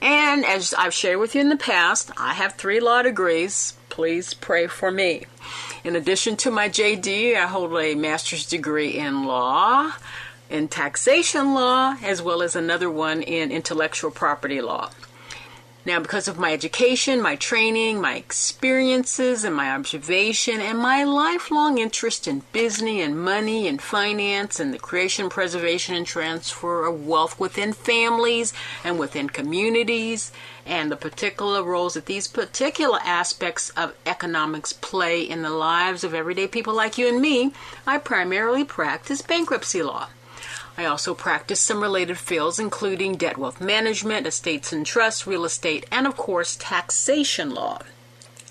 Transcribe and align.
And 0.00 0.44
as 0.44 0.74
I've 0.74 0.94
shared 0.94 1.18
with 1.18 1.34
you 1.34 1.40
in 1.40 1.48
the 1.48 1.56
past, 1.56 2.10
I 2.16 2.34
have 2.34 2.54
three 2.54 2.80
law 2.80 3.02
degrees. 3.02 3.74
Please 3.88 4.34
pray 4.34 4.66
for 4.66 4.90
me. 4.90 5.26
In 5.82 5.96
addition 5.96 6.36
to 6.36 6.50
my 6.50 6.68
JD, 6.68 7.34
I 7.34 7.46
hold 7.46 7.76
a 7.76 7.94
master's 7.94 8.46
degree 8.46 8.90
in 8.90 9.24
law, 9.24 9.92
in 10.48 10.68
taxation 10.68 11.54
law, 11.54 11.96
as 12.02 12.22
well 12.22 12.42
as 12.42 12.54
another 12.54 12.90
one 12.90 13.22
in 13.22 13.50
intellectual 13.50 14.10
property 14.10 14.60
law. 14.60 14.90
Now, 15.88 16.00
because 16.00 16.28
of 16.28 16.38
my 16.38 16.52
education, 16.52 17.22
my 17.22 17.36
training, 17.36 17.98
my 17.98 18.16
experiences, 18.16 19.42
and 19.42 19.56
my 19.56 19.70
observation, 19.70 20.60
and 20.60 20.78
my 20.78 21.02
lifelong 21.02 21.78
interest 21.78 22.28
in 22.28 22.42
business 22.52 23.06
and 23.06 23.18
money 23.18 23.66
and 23.66 23.80
finance 23.80 24.60
and 24.60 24.74
the 24.74 24.78
creation, 24.78 25.30
preservation, 25.30 25.94
and 25.94 26.04
transfer 26.04 26.84
of 26.84 27.06
wealth 27.06 27.40
within 27.40 27.72
families 27.72 28.52
and 28.84 28.98
within 28.98 29.30
communities, 29.30 30.30
and 30.66 30.92
the 30.92 30.96
particular 30.96 31.62
roles 31.62 31.94
that 31.94 32.04
these 32.04 32.28
particular 32.28 32.98
aspects 33.02 33.70
of 33.70 33.94
economics 34.04 34.74
play 34.74 35.22
in 35.22 35.40
the 35.40 35.48
lives 35.48 36.04
of 36.04 36.12
everyday 36.12 36.46
people 36.46 36.74
like 36.74 36.98
you 36.98 37.08
and 37.08 37.18
me, 37.18 37.54
I 37.86 37.96
primarily 37.96 38.62
practice 38.62 39.22
bankruptcy 39.22 39.82
law. 39.82 40.08
I 40.78 40.84
also 40.84 41.12
practice 41.12 41.60
some 41.60 41.82
related 41.82 42.18
fields, 42.18 42.60
including 42.60 43.16
debt 43.16 43.36
wealth 43.36 43.60
management, 43.60 44.28
estates 44.28 44.72
and 44.72 44.86
trusts, 44.86 45.26
real 45.26 45.44
estate, 45.44 45.84
and 45.90 46.06
of 46.06 46.16
course, 46.16 46.56
taxation 46.56 47.52
law. 47.52 47.80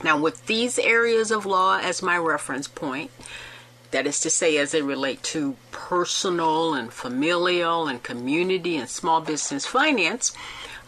Now, 0.03 0.19
with 0.19 0.45
these 0.45 0.77
areas 0.77 1.31
of 1.31 1.45
law 1.45 1.79
as 1.81 2.03
my 2.03 2.17
reference 2.17 2.67
point, 2.67 3.11
that 3.91 4.05
is 4.05 4.19
to 4.19 4.29
say, 4.29 4.57
as 4.57 4.73
they 4.73 4.81
relate 4.81 5.23
to 5.23 5.55
personal 5.71 6.73
and 6.73 6.91
familial 6.91 7.87
and 7.87 8.03
community 8.03 8.75
and 8.75 8.89
small 8.89 9.21
business 9.21 9.65
finance, 9.65 10.33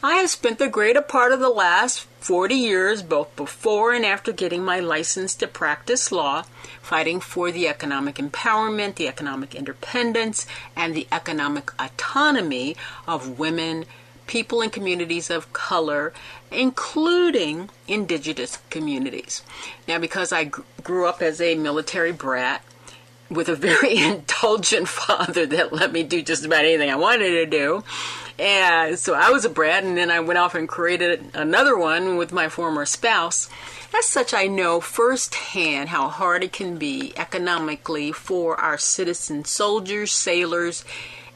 I 0.02 0.16
have 0.16 0.30
spent 0.30 0.60
the 0.60 0.70
greater 0.70 1.02
part 1.02 1.34
of 1.34 1.42
the 1.42 1.50
last 1.50 2.08
40 2.22 2.56
years, 2.56 3.04
both 3.04 3.36
before 3.36 3.92
and 3.94 4.06
after 4.06 4.32
getting 4.32 4.64
my 4.64 4.80
license 4.80 5.36
to 5.36 5.48
practice 5.48 6.10
law, 6.10 6.44
fighting 6.82 7.20
for 7.20 7.52
the 7.52 7.68
economic 7.68 8.16
empowerment, 8.16 8.96
the 8.96 9.10
economic 9.10 9.54
independence, 9.54 10.46
and 10.74 10.96
the 10.96 11.06
economic 11.12 11.72
autonomy 11.78 12.78
of 13.10 13.40
women, 13.40 13.84
people 14.26 14.62
and 14.62 14.72
communities 14.72 15.30
of 15.30 15.52
color, 15.52 16.14
including 16.50 17.70
indigenous 17.86 18.60
communities. 18.70 19.44
Now, 19.86 20.00
because 20.00 20.32
I 20.32 20.46
grew 20.82 21.08
up 21.08 21.22
as 21.22 21.42
a 21.42 21.56
military 21.56 22.14
brat, 22.14 22.64
with 23.30 23.50
a 23.50 23.56
very 23.56 23.98
indulgent 24.04 24.88
father 24.88 25.46
that 25.46 25.74
let 25.74 25.92
me 25.92 26.04
do 26.04 26.22
just 26.22 26.46
about 26.46 26.66
anything 26.66 26.90
I 26.90 26.96
wanted 26.96 27.30
to 27.32 27.46
do. 27.46 27.84
And 28.40 28.98
so 28.98 29.16
I 29.16 29.32
was 29.32 29.44
a 29.44 29.50
brat, 29.50 29.84
and 29.84 29.98
then 29.98 30.10
I 30.10 30.22
went 30.22 30.40
off 30.40 30.56
and 30.56 30.68
created 30.68 31.32
another 31.34 31.78
one 31.78 32.16
with 32.16 32.32
my 32.32 32.48
former 32.48 32.86
spouse. 32.86 33.50
As 33.94 34.06
such, 34.06 34.34
I 34.34 34.48
know 34.48 34.80
firsthand 34.80 35.90
how 35.90 36.08
hard 36.08 36.44
it 36.44 36.54
can 36.54 36.78
be 36.78 37.12
economically 37.18 38.14
for 38.14 38.56
our 38.58 38.78
citizen 38.78 39.44
soldiers, 39.44 40.14
sailors, 40.14 40.86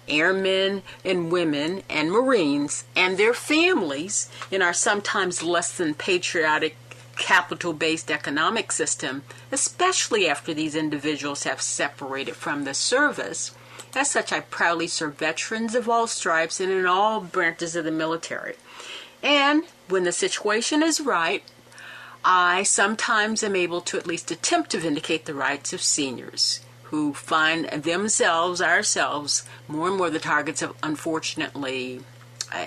airmen 0.07 0.83
and 1.03 1.31
women, 1.31 1.83
and 1.89 2.11
Marines 2.11 2.85
and 2.95 3.17
their 3.17 3.33
families 3.33 4.29
in 4.51 4.61
our 4.61 4.73
sometimes 4.73 5.43
less 5.43 5.75
than 5.75 5.93
patriotic 5.93 6.77
capital 7.17 7.73
based 7.73 8.11
economic 8.11 8.71
system, 8.71 9.23
especially 9.51 10.27
after 10.27 10.53
these 10.53 10.75
individuals 10.75 11.43
have 11.43 11.61
separated 11.61 12.35
from 12.35 12.63
the 12.63 12.73
service 12.73 13.51
as 13.95 14.11
such, 14.11 14.31
I 14.31 14.39
proudly 14.41 14.87
serve 14.87 15.15
veterans 15.15 15.75
of 15.75 15.89
all 15.89 16.07
stripes 16.07 16.59
and 16.59 16.71
in 16.71 16.85
all 16.85 17.21
branches 17.21 17.75
of 17.75 17.85
the 17.85 17.91
military. 17.91 18.55
And 19.21 19.63
when 19.87 20.03
the 20.03 20.11
situation 20.11 20.83
is 20.83 20.99
right, 20.99 21.43
I 22.25 22.63
sometimes 22.63 23.43
am 23.43 23.55
able 23.55 23.81
to 23.81 23.97
at 23.97 24.07
least 24.07 24.31
attempt 24.31 24.71
to 24.71 24.79
vindicate 24.79 25.25
the 25.25 25.33
rights 25.33 25.73
of 25.73 25.81
seniors 25.81 26.61
who 26.83 27.13
find 27.13 27.65
themselves, 27.69 28.61
ourselves, 28.61 29.43
more 29.67 29.87
and 29.87 29.97
more 29.97 30.09
the 30.09 30.19
targets 30.19 30.61
of, 30.61 30.75
unfortunately, 30.83 32.01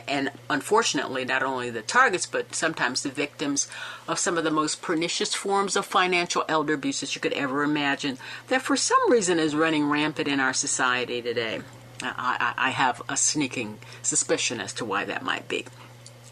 and 0.08 0.30
unfortunately, 0.50 1.24
not 1.24 1.42
only 1.42 1.70
the 1.70 1.82
targets, 1.82 2.26
but 2.26 2.54
sometimes 2.54 3.02
the 3.02 3.10
victims 3.10 3.68
of 4.08 4.18
some 4.18 4.36
of 4.36 4.44
the 4.44 4.50
most 4.50 4.82
pernicious 4.82 5.34
forms 5.34 5.76
of 5.76 5.86
financial 5.86 6.44
elder 6.48 6.74
abuse 6.74 7.00
that 7.00 7.14
you 7.14 7.20
could 7.20 7.32
ever 7.34 7.62
imagine, 7.62 8.18
that 8.48 8.62
for 8.62 8.76
some 8.76 9.10
reason 9.10 9.38
is 9.38 9.54
running 9.54 9.88
rampant 9.88 10.28
in 10.28 10.40
our 10.40 10.52
society 10.52 11.22
today. 11.22 11.60
I, 12.02 12.54
I, 12.56 12.68
I 12.68 12.70
have 12.70 13.00
a 13.08 13.16
sneaking 13.16 13.78
suspicion 14.02 14.60
as 14.60 14.72
to 14.74 14.84
why 14.84 15.04
that 15.04 15.22
might 15.22 15.48
be. 15.48 15.66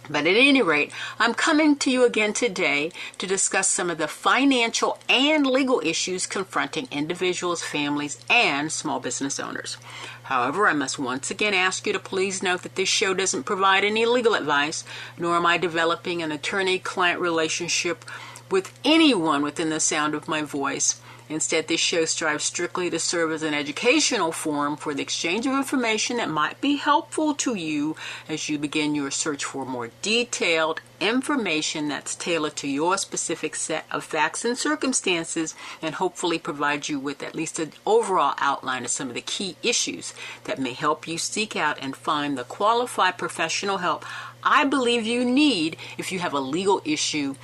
But 0.08 0.26
at 0.26 0.36
any 0.36 0.60
rate, 0.60 0.92
I'm 1.18 1.32
coming 1.32 1.76
to 1.76 1.90
you 1.90 2.04
again 2.04 2.34
today 2.34 2.92
to 3.16 3.26
discuss 3.26 3.70
some 3.70 3.88
of 3.88 3.96
the 3.96 4.06
financial 4.06 4.98
and 5.08 5.46
legal 5.46 5.80
issues 5.82 6.26
confronting 6.26 6.88
individuals, 6.90 7.62
families, 7.62 8.18
and 8.28 8.70
small 8.70 9.00
business 9.00 9.40
owners. 9.40 9.78
However, 10.24 10.68
I 10.68 10.74
must 10.74 10.98
once 10.98 11.30
again 11.30 11.54
ask 11.54 11.86
you 11.86 11.94
to 11.94 11.98
please 11.98 12.42
note 12.42 12.62
that 12.62 12.74
this 12.74 12.88
show 12.88 13.14
doesn't 13.14 13.44
provide 13.44 13.84
any 13.84 14.04
legal 14.04 14.34
advice, 14.34 14.84
nor 15.16 15.36
am 15.36 15.46
I 15.46 15.56
developing 15.56 16.22
an 16.22 16.32
attorney 16.32 16.78
client 16.78 17.20
relationship 17.20 18.04
with 18.50 18.78
anyone 18.84 19.42
within 19.42 19.70
the 19.70 19.80
sound 19.80 20.14
of 20.14 20.28
my 20.28 20.42
voice. 20.42 21.00
Instead, 21.28 21.68
this 21.68 21.80
show 21.80 22.04
strives 22.04 22.44
strictly 22.44 22.90
to 22.90 22.98
serve 22.98 23.32
as 23.32 23.42
an 23.42 23.54
educational 23.54 24.30
forum 24.30 24.76
for 24.76 24.92
the 24.92 25.02
exchange 25.02 25.46
of 25.46 25.54
information 25.54 26.18
that 26.18 26.28
might 26.28 26.60
be 26.60 26.76
helpful 26.76 27.34
to 27.34 27.54
you 27.54 27.96
as 28.28 28.50
you 28.50 28.58
begin 28.58 28.94
your 28.94 29.10
search 29.10 29.42
for 29.42 29.64
more 29.64 29.88
detailed 30.02 30.82
information 31.00 31.88
that's 31.88 32.14
tailored 32.14 32.54
to 32.56 32.68
your 32.68 32.98
specific 32.98 33.54
set 33.54 33.86
of 33.90 34.04
facts 34.04 34.44
and 34.44 34.58
circumstances 34.58 35.54
and 35.80 35.94
hopefully 35.94 36.38
provide 36.38 36.88
you 36.88 36.98
with 36.98 37.22
at 37.22 37.34
least 37.34 37.58
an 37.58 37.72
overall 37.86 38.34
outline 38.38 38.84
of 38.84 38.90
some 38.90 39.08
of 39.08 39.14
the 39.14 39.20
key 39.20 39.56
issues 39.62 40.12
that 40.44 40.58
may 40.58 40.72
help 40.72 41.08
you 41.08 41.16
seek 41.16 41.56
out 41.56 41.78
and 41.80 41.96
find 41.96 42.36
the 42.36 42.44
qualified 42.44 43.16
professional 43.16 43.78
help 43.78 44.04
I 44.42 44.64
believe 44.64 45.06
you 45.06 45.24
need 45.24 45.78
if 45.96 46.12
you 46.12 46.18
have 46.18 46.34
a 46.34 46.40
legal 46.40 46.82
issue 46.84 47.34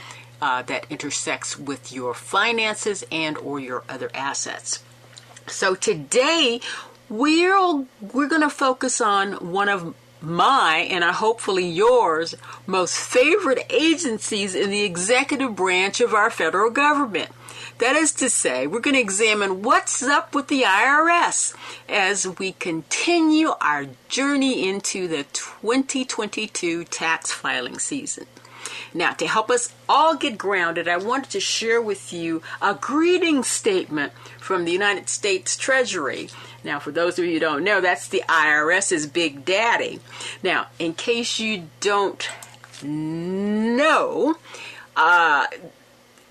uh, 0.41 0.63
that 0.63 0.87
intersects 0.91 1.59
with 1.59 1.93
your 1.93 2.15
finances 2.15 3.05
and 3.11 3.37
or 3.39 3.61
your 3.61 3.85
other 3.89 4.11
assets. 4.15 4.83
So 5.47 5.75
today 5.75 6.61
we're 7.09 7.87
we're 8.01 8.29
going 8.29 8.43
to 8.43 8.51
focus 8.51 9.01
on 9.01 9.53
one 9.53 9.69
of 9.69 9.95
my 10.23 10.87
and 10.91 11.03
I 11.05 11.13
hopefully 11.13 11.67
yours 11.67 12.35
most 12.67 12.97
favorite 12.97 13.65
agencies 13.71 14.55
in 14.55 14.71
the 14.71 14.83
executive 14.83 15.57
branch 15.57 16.01
of 16.01 16.15
our 16.15 16.31
federal 16.31 16.71
government. 16.71 17.31
That 17.79 17.97
is 17.97 18.13
to 18.13 18.29
say, 18.29 18.67
we're 18.67 18.81
going 18.81 18.95
to 18.95 19.01
examine 19.01 19.63
what's 19.63 20.03
up 20.03 20.35
with 20.35 20.49
the 20.49 20.63
IRS 20.63 21.55
as 21.89 22.27
we 22.39 22.53
continue 22.53 23.53
our 23.59 23.87
journey 24.09 24.69
into 24.69 25.09
the 25.09 25.25
2022 25.33 26.85
tax 26.85 27.33
filing 27.33 27.79
season. 27.79 28.27
Now, 28.93 29.13
to 29.13 29.27
help 29.27 29.51
us 29.51 29.73
all 29.89 30.17
get 30.17 30.37
grounded, 30.37 30.89
I 30.89 30.97
wanted 30.97 31.31
to 31.31 31.41
share 31.41 31.81
with 31.81 32.13
you 32.13 32.43
a 32.61 32.75
greeting 32.75 33.43
statement 33.43 34.13
from 34.39 34.65
the 34.65 34.73
United 34.73 35.09
States 35.09 35.57
Treasury. 35.57 36.29
Now, 36.65 36.79
for 36.79 36.91
those 36.91 37.19
of 37.19 37.25
you 37.25 37.35
who 37.35 37.41
don't 37.41 37.65
know, 37.65 37.81
that's 37.81 38.09
the 38.09 38.23
IRS's 38.29 39.07
Big 39.07 39.45
Daddy. 39.45 40.01
Now, 40.43 40.67
in 40.79 40.95
case 40.95 41.39
you 41.39 41.69
don't 41.81 42.29
know, 42.83 44.37
uh, 44.97 45.47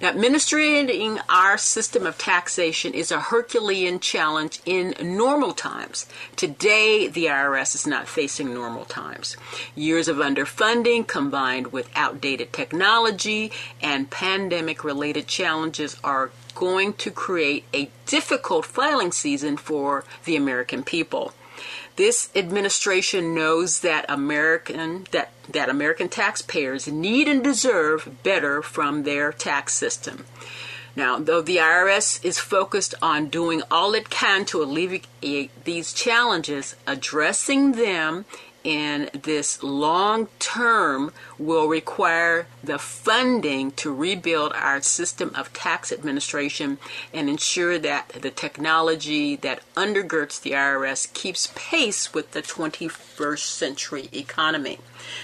Now, 0.00 0.10
administrating 0.10 1.20
our 1.28 1.56
system 1.56 2.06
of 2.06 2.18
taxation 2.18 2.94
is 2.94 3.10
a 3.10 3.20
Herculean 3.20 4.00
challenge 4.00 4.60
in 4.66 4.94
normal 5.00 5.52
times. 5.52 6.06
Today, 6.36 7.08
the 7.08 7.26
IRS 7.26 7.74
is 7.74 7.86
not 7.86 8.08
facing 8.08 8.52
normal 8.52 8.84
times. 8.84 9.36
Years 9.74 10.08
of 10.08 10.18
underfunding 10.18 11.06
combined 11.06 11.72
with 11.72 11.90
outdated 11.94 12.52
technology 12.52 13.50
and 13.80 14.10
pandemic 14.10 14.84
related 14.84 15.26
challenges 15.26 15.96
are 16.04 16.30
going 16.54 16.92
to 16.94 17.10
create 17.10 17.64
a 17.72 17.90
difficult 18.06 18.64
filing 18.64 19.12
season 19.12 19.56
for 19.56 20.04
the 20.24 20.36
American 20.36 20.82
people. 20.82 21.32
This 21.96 22.28
administration 22.34 23.34
knows 23.34 23.80
that 23.80 24.04
American 24.08 25.06
that, 25.12 25.30
that 25.48 25.68
American 25.68 26.08
taxpayers 26.08 26.88
need 26.88 27.28
and 27.28 27.42
deserve 27.42 28.22
better 28.24 28.62
from 28.62 29.04
their 29.04 29.30
tax 29.30 29.74
system. 29.74 30.24
Now, 30.96 31.18
though 31.18 31.40
the 31.40 31.56
IRS 31.56 32.24
is 32.24 32.38
focused 32.38 32.94
on 33.02 33.28
doing 33.28 33.62
all 33.70 33.94
it 33.94 34.10
can 34.10 34.44
to 34.46 34.62
alleviate 34.62 35.64
these 35.64 35.92
challenges, 35.92 36.76
addressing 36.86 37.72
them 37.72 38.24
in 38.64 39.10
this 39.12 39.62
long 39.62 40.26
term 40.38 41.12
will 41.38 41.68
require 41.68 42.46
the 42.62 42.78
funding 42.78 43.70
to 43.72 43.94
rebuild 43.94 44.52
our 44.54 44.80
system 44.80 45.30
of 45.34 45.52
tax 45.52 45.92
administration 45.92 46.78
and 47.12 47.28
ensure 47.28 47.78
that 47.78 48.08
the 48.08 48.30
technology 48.30 49.36
that 49.36 49.60
undergirds 49.74 50.40
the 50.40 50.52
IRS 50.52 51.12
keeps 51.12 51.52
pace 51.54 52.14
with 52.14 52.32
the 52.32 52.40
21st 52.40 53.38
century 53.38 54.08
economy. 54.12 54.78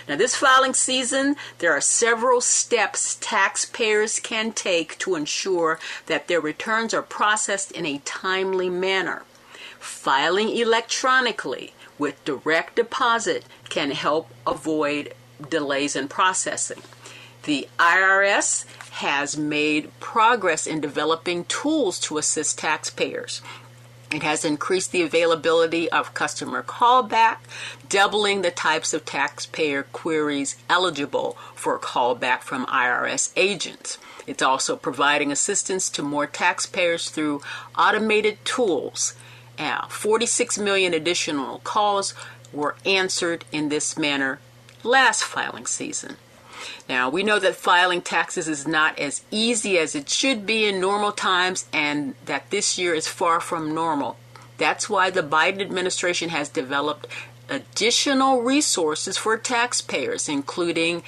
Now, 0.07 0.17
this 0.17 0.37
filing 0.37 0.75
season, 0.75 1.37
there 1.59 1.73
are 1.73 1.81
several 1.81 2.43
steps 2.43 3.17
taxpayers 3.21 4.21
can 4.21 4.53
take 4.53 4.99
to 4.99 5.15
ensure 5.15 5.79
that 6.07 6.29
their 6.29 6.41
returns 6.41 6.93
are 6.93 7.03
processed 7.03 7.73
in 7.73 7.87
a 7.87 8.03
timely 8.05 8.69
manner. 8.69 9.23
Filing 9.79 10.51
electronically 10.51 11.73
with 12.01 12.25
direct 12.25 12.75
deposit 12.75 13.45
can 13.69 13.91
help 13.91 14.31
avoid 14.47 15.15
delays 15.49 15.95
in 15.95 16.09
processing. 16.09 16.83
The 17.45 17.69
IRS 17.79 18.65
has 18.91 19.37
made 19.37 19.93
progress 20.01 20.67
in 20.67 20.81
developing 20.81 21.45
tools 21.45 22.01
to 22.01 22.19
assist 22.19 22.59
taxpayers. 22.59 23.43
It 24.13 24.25
has 24.25 24.45
increased 24.45 24.91
the 24.91 25.03
availability 25.03 25.89
of 25.93 26.15
customer 26.15 26.65
callback, 26.65 27.37
doubling 27.89 28.43
the 28.43 28.51
types 28.51 28.93
of 28.93 29.05
taxpayer 29.05 29.85
queries 29.85 30.57
eligible 30.69 31.37
for 31.55 31.79
callback 31.79 32.41
from 32.41 32.67
IRS 32.67 33.31
agents. 33.37 33.99
It's 34.27 34.43
also 34.43 34.75
providing 34.75 35.31
assistance 35.31 35.89
to 35.91 36.03
more 36.03 36.27
taxpayers 36.27 37.09
through 37.11 37.43
automated 37.79 38.45
tools 38.45 39.15
46 39.89 40.59
million 40.59 40.95
additional 40.95 41.59
calls 41.61 42.15
were 42.53 42.75
answered 42.85 43.45
in 43.53 43.69
this 43.69 43.97
manner 43.99 44.41
last 44.83 45.23
filing 45.23 45.67
season. 45.67 46.17
Now, 46.89 47.09
we 47.09 47.23
know 47.23 47.39
that 47.39 47.55
filing 47.57 48.03
taxes 48.03 48.49
is 48.49 48.67
not 48.67 48.99
as 48.99 49.23
easy 49.31 49.79
as 49.79 49.95
it 49.95 50.09
should 50.09 50.45
be 50.45 50.67
in 50.67 50.81
normal 50.81 51.13
times 51.13 51.67
and 51.73 52.17
that 52.25 52.51
this 52.51 52.77
year 52.79 52.95
is 52.95 53.07
far 53.07 53.39
from 53.41 53.73
normal. 53.75 54.17
That's 54.59 54.91
why 54.91 55.11
the 55.11 55.23
Biden 55.23 55.61
administration 55.61 56.31
has 56.31 56.49
developed 56.49 57.07
additional 57.49 58.43
resources 58.43 59.17
for 59.17 59.39
taxpayers, 59.39 60.29
including 60.29 61.05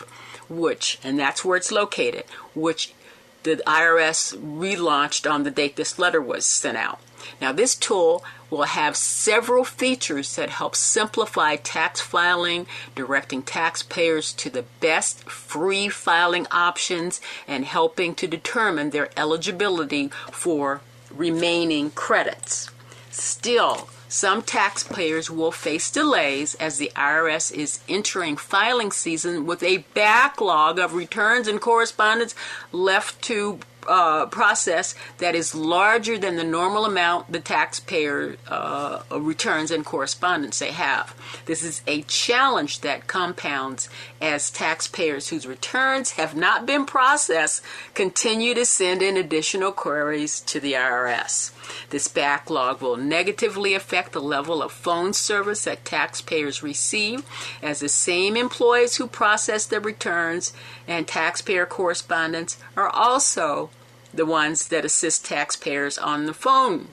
which, 0.48 0.98
and 1.02 1.18
that's 1.18 1.44
where 1.44 1.56
it's 1.56 1.72
located, 1.72 2.24
which 2.54 2.94
the 3.42 3.62
IRS 3.66 4.36
relaunched 4.36 5.30
on 5.30 5.42
the 5.42 5.50
date 5.50 5.76
this 5.76 5.98
letter 5.98 6.20
was 6.20 6.44
sent 6.44 6.76
out. 6.76 7.00
Now, 7.40 7.52
this 7.52 7.74
tool 7.74 8.24
will 8.50 8.64
have 8.64 8.96
several 8.96 9.64
features 9.64 10.34
that 10.36 10.50
help 10.50 10.74
simplify 10.74 11.56
tax 11.56 12.00
filing, 12.00 12.66
directing 12.94 13.42
taxpayers 13.42 14.32
to 14.34 14.50
the 14.50 14.64
best 14.80 15.28
free 15.28 15.88
filing 15.88 16.46
options, 16.50 17.20
and 17.46 17.64
helping 17.64 18.14
to 18.16 18.26
determine 18.26 18.90
their 18.90 19.10
eligibility 19.16 20.08
for 20.32 20.80
remaining 21.14 21.90
credits. 21.90 22.70
Still, 23.10 23.88
some 24.08 24.42
taxpayers 24.42 25.30
will 25.30 25.52
face 25.52 25.90
delays 25.90 26.54
as 26.56 26.78
the 26.78 26.90
IRS 26.96 27.52
is 27.52 27.80
entering 27.88 28.36
filing 28.36 28.90
season 28.90 29.46
with 29.46 29.62
a 29.62 29.84
backlog 29.94 30.78
of 30.78 30.94
returns 30.94 31.46
and 31.46 31.60
correspondence 31.60 32.34
left 32.72 33.20
to 33.22 33.60
uh, 33.88 34.26
process 34.26 34.94
that 35.18 35.34
is 35.34 35.54
larger 35.54 36.18
than 36.18 36.36
the 36.36 36.44
normal 36.44 36.84
amount 36.84 37.32
the 37.32 37.40
taxpayer 37.40 38.36
uh, 38.46 39.02
returns 39.10 39.70
and 39.70 39.84
correspondence 39.84 40.58
they 40.58 40.72
have. 40.72 41.14
This 41.46 41.62
is 41.62 41.82
a 41.86 42.02
challenge 42.02 42.80
that 42.82 43.06
compounds 43.06 43.88
as 44.20 44.50
taxpayers 44.50 45.28
whose 45.28 45.46
returns 45.46 46.12
have 46.12 46.36
not 46.36 46.66
been 46.66 46.84
processed 46.84 47.62
continue 47.94 48.54
to 48.54 48.64
send 48.64 49.02
in 49.02 49.16
additional 49.16 49.72
queries 49.72 50.40
to 50.42 50.60
the 50.60 50.74
IRS. 50.74 51.52
This 51.90 52.08
backlog 52.08 52.80
will 52.80 52.96
negatively 52.96 53.74
affect 53.74 54.12
the 54.12 54.20
level 54.20 54.62
of 54.62 54.72
phone 54.72 55.12
service 55.12 55.64
that 55.64 55.84
taxpayers 55.84 56.62
receive, 56.62 57.24
as 57.62 57.80
the 57.80 57.88
same 57.88 58.36
employees 58.36 58.96
who 58.96 59.06
process 59.06 59.66
their 59.66 59.80
returns 59.80 60.52
and 60.86 61.06
taxpayer 61.06 61.66
correspondence 61.66 62.58
are 62.76 62.88
also 62.88 63.70
the 64.12 64.26
ones 64.26 64.68
that 64.68 64.84
assist 64.84 65.24
taxpayers 65.24 65.98
on 65.98 66.26
the 66.26 66.34
phone 66.34 66.88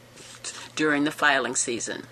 during 0.75 1.03
the 1.03 1.11
filing 1.11 1.55
season. 1.55 2.03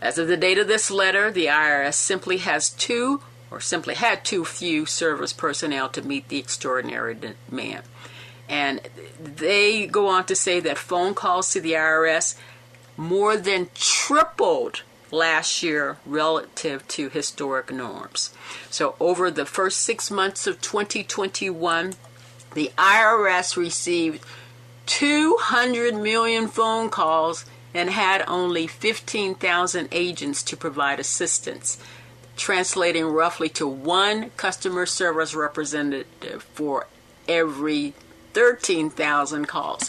As 0.00 0.18
of 0.18 0.28
the 0.28 0.36
date 0.36 0.58
of 0.58 0.68
this 0.68 0.90
letter, 0.90 1.30
the 1.30 1.46
IRS 1.46 1.94
simply 1.94 2.38
has 2.38 2.70
two 2.70 3.22
or 3.50 3.60
simply 3.60 3.94
had 3.94 4.24
too 4.24 4.44
few 4.44 4.84
service 4.86 5.32
personnel 5.32 5.88
to 5.90 6.02
meet 6.02 6.28
the 6.28 6.38
extraordinary 6.38 7.14
demand. 7.14 7.82
And 8.48 8.80
they 9.20 9.86
go 9.86 10.08
on 10.08 10.26
to 10.26 10.36
say 10.36 10.60
that 10.60 10.78
phone 10.78 11.14
calls 11.14 11.52
to 11.52 11.60
the 11.60 11.72
IRS 11.72 12.36
more 12.96 13.36
than 13.36 13.68
tripled 13.74 14.82
last 15.10 15.62
year 15.62 15.98
relative 16.04 16.86
to 16.88 17.08
historic 17.08 17.72
norms. 17.72 18.32
So, 18.70 18.96
over 19.00 19.30
the 19.30 19.46
first 19.46 19.82
six 19.82 20.10
months 20.10 20.46
of 20.46 20.60
2021, 20.60 21.94
the 22.54 22.72
IRS 22.78 23.56
received 23.56 24.24
200 24.86 25.94
million 25.94 26.48
phone 26.48 26.90
calls 26.90 27.44
and 27.74 27.90
had 27.90 28.24
only 28.26 28.66
15,000 28.66 29.88
agents 29.92 30.42
to 30.44 30.56
provide 30.56 30.98
assistance, 30.98 31.78
translating 32.36 33.04
roughly 33.04 33.48
to 33.50 33.66
one 33.66 34.30
customer 34.30 34.86
service 34.86 35.34
representative 35.34 36.42
for 36.54 36.86
every 37.28 37.92
13,000 38.36 39.46
calls. 39.46 39.88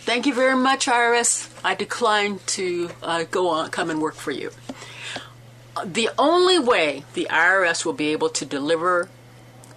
Thank 0.00 0.26
you 0.26 0.34
very 0.34 0.54
much, 0.54 0.84
IRS. 0.84 1.48
I 1.64 1.74
decline 1.74 2.38
to 2.48 2.90
uh, 3.02 3.24
go 3.30 3.48
on, 3.48 3.70
come 3.70 3.88
and 3.88 4.02
work 4.02 4.14
for 4.14 4.30
you. 4.30 4.50
The 5.86 6.10
only 6.18 6.58
way 6.58 7.04
the 7.14 7.28
IRS 7.30 7.86
will 7.86 7.94
be 7.94 8.08
able 8.08 8.28
to 8.28 8.44
deliver 8.44 9.08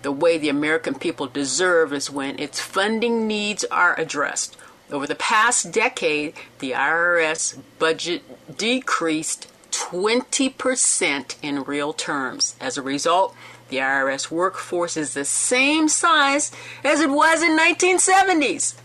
the 0.01 0.11
way 0.11 0.37
the 0.37 0.49
American 0.49 0.93
people 0.95 1.25
deserve 1.25 1.93
is 1.93 2.11
when 2.11 2.37
its 2.37 2.59
funding 2.59 3.27
needs 3.27 3.63
are 3.71 3.97
addressed. 3.97 4.57
Over 4.91 5.07
the 5.07 5.15
past 5.15 5.71
decade, 5.71 6.33
the 6.59 6.71
IRS 6.71 7.57
budget 7.79 8.57
decreased 8.57 9.47
20% 9.71 11.35
in 11.41 11.63
real 11.63 11.93
terms. 11.93 12.57
As 12.59 12.77
a 12.77 12.81
result, 12.81 13.33
the 13.71 13.77
IRS 13.77 14.29
workforce 14.29 14.95
is 14.95 15.13
the 15.13 15.25
same 15.25 15.87
size 15.87 16.51
as 16.83 16.99
it 16.99 17.09
was 17.09 17.41
in 17.41 17.57
1970s, 17.57 18.75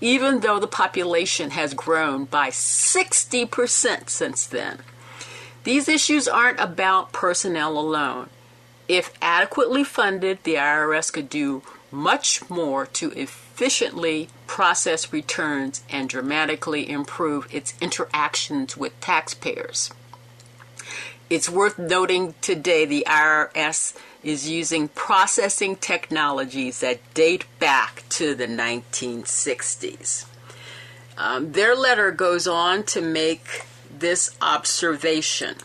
even 0.00 0.40
though 0.40 0.60
the 0.60 0.66
population 0.66 1.50
has 1.50 1.72
grown 1.72 2.26
by 2.26 2.50
60% 2.50 4.10
since 4.10 4.46
then. 4.46 4.80
These 5.64 5.88
issues 5.88 6.28
aren't 6.28 6.60
about 6.60 7.12
personnel 7.12 7.78
alone. 7.78 8.28
If 8.88 9.12
adequately 9.22 9.84
funded, 9.84 10.42
the 10.42 10.56
IRS 10.56 11.12
could 11.12 11.30
do 11.30 11.62
much 11.92 12.48
more 12.50 12.86
to 12.86 13.10
efficiently 13.12 14.28
process 14.46 15.12
returns 15.12 15.82
and 15.88 16.08
dramatically 16.08 16.88
improve 16.90 17.46
its 17.54 17.74
interactions 17.80 18.76
with 18.76 18.98
taxpayers. 19.00 19.90
It's 21.30 21.48
worth 21.48 21.78
noting 21.78 22.34
today 22.40 22.84
the 22.84 23.06
IRS 23.08 23.96
is 24.22 24.48
using 24.48 24.88
processing 24.88 25.76
technologies 25.76 26.80
that 26.80 27.14
date 27.14 27.44
back 27.58 28.04
to 28.08 28.34
the 28.34 28.46
1960s. 28.46 30.26
Um, 31.18 31.52
their 31.52 31.74
letter 31.74 32.10
goes 32.10 32.46
on 32.46 32.84
to 32.84 33.00
make 33.00 33.64
this 33.90 34.36
observation. 34.40 35.56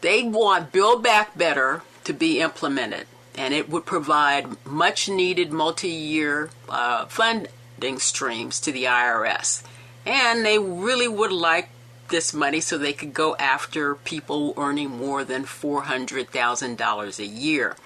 They 0.00 0.22
want 0.22 0.72
Build 0.72 1.02
Back 1.02 1.36
Better 1.36 1.82
to 2.04 2.12
be 2.12 2.40
implemented, 2.40 3.06
and 3.34 3.52
it 3.52 3.68
would 3.68 3.84
provide 3.84 4.64
much 4.64 5.08
needed 5.08 5.52
multi 5.52 5.88
year 5.88 6.50
uh, 6.68 7.06
funding 7.06 7.98
streams 7.98 8.60
to 8.60 8.72
the 8.72 8.84
IRS. 8.84 9.62
And 10.04 10.46
they 10.46 10.58
really 10.58 11.08
would 11.08 11.32
like 11.32 11.68
this 12.08 12.32
money 12.32 12.60
so 12.60 12.78
they 12.78 12.92
could 12.92 13.14
go 13.14 13.36
after 13.36 13.94
people 13.94 14.54
earning 14.56 14.90
more 14.90 15.24
than 15.24 15.44
$400,000 15.44 17.18
a 17.18 17.26
year. 17.26 17.76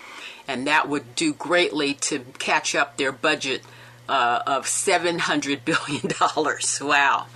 And 0.48 0.66
that 0.66 0.88
would 0.88 1.14
do 1.14 1.32
greatly 1.32 1.94
to 1.94 2.20
catch 2.38 2.74
up 2.74 2.96
their 2.96 3.12
budget 3.12 3.62
uh, 4.08 4.42
of 4.46 4.66
$700 4.66 5.64
billion. 5.64 6.10
wow. 6.88 7.26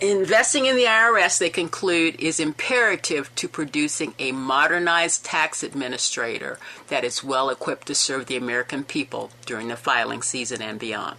Investing 0.00 0.64
in 0.64 0.76
the 0.76 0.84
IRS, 0.84 1.38
they 1.38 1.50
conclude, 1.50 2.18
is 2.18 2.40
imperative 2.40 3.34
to 3.34 3.46
producing 3.46 4.14
a 4.18 4.32
modernized 4.32 5.26
tax 5.26 5.62
administrator 5.62 6.58
that 6.88 7.04
is 7.04 7.22
well 7.22 7.50
equipped 7.50 7.86
to 7.88 7.94
serve 7.94 8.24
the 8.24 8.36
American 8.36 8.82
people 8.82 9.30
during 9.44 9.68
the 9.68 9.76
filing 9.76 10.22
season 10.22 10.62
and 10.62 10.78
beyond. 10.78 11.18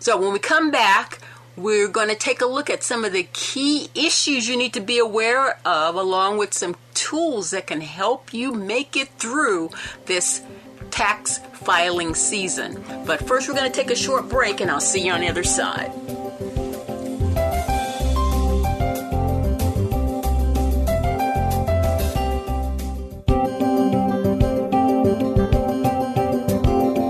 So, 0.00 0.20
when 0.20 0.32
we 0.32 0.40
come 0.40 0.72
back, 0.72 1.20
we're 1.56 1.88
going 1.88 2.08
to 2.08 2.14
take 2.14 2.40
a 2.40 2.46
look 2.46 2.68
at 2.68 2.82
some 2.82 3.04
of 3.04 3.12
the 3.12 3.26
key 3.32 3.88
issues 3.94 4.48
you 4.48 4.56
need 4.56 4.74
to 4.74 4.80
be 4.80 4.98
aware 4.98 5.58
of, 5.64 5.94
along 5.94 6.36
with 6.38 6.52
some 6.52 6.76
tools 6.94 7.50
that 7.50 7.66
can 7.66 7.80
help 7.80 8.34
you 8.34 8.52
make 8.52 8.96
it 8.96 9.08
through 9.18 9.70
this 10.04 10.42
tax 10.90 11.38
filing 11.54 12.14
season. 12.14 12.84
But 13.06 13.26
first, 13.26 13.48
we're 13.48 13.54
going 13.54 13.70
to 13.70 13.76
take 13.76 13.90
a 13.90 13.96
short 13.96 14.28
break, 14.28 14.60
and 14.60 14.70
I'll 14.70 14.80
see 14.80 15.06
you 15.06 15.12
on 15.12 15.20
the 15.20 15.28
other 15.28 15.44
side. 15.44 15.92